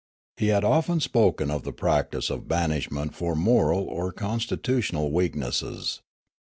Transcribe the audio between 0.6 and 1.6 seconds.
often spoken